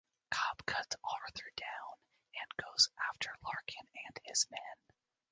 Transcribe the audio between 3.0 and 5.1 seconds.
after Larkin and his men.